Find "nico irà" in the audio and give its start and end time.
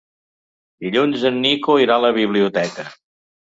1.45-2.01